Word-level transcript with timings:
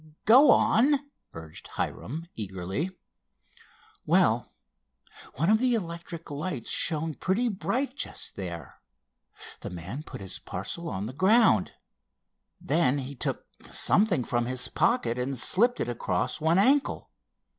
"Go 0.25 0.49
on," 0.49 0.99
urged 1.35 1.67
Hiram 1.67 2.25
eagerly. 2.33 2.89
"Well, 4.03 4.51
one 5.35 5.51
of 5.51 5.59
the 5.59 5.75
electric 5.75 6.31
lights 6.31 6.71
shone 6.71 7.13
pretty 7.13 7.49
bright 7.49 7.95
just 7.97 8.35
there. 8.35 8.81
The 9.59 9.69
man 9.69 10.01
put 10.01 10.19
his 10.19 10.39
parcel 10.39 10.89
on 10.89 11.05
the 11.05 11.13
ground. 11.13 11.73
Then 12.59 12.97
he 12.97 13.13
took 13.13 13.45
something 13.69 14.23
from 14.23 14.47
his 14.47 14.69
pocket 14.69 15.19
and 15.19 15.37
slipped 15.37 15.79
it 15.79 15.87
across 15.87 16.41
one 16.41 16.57
ankle. 16.57 17.11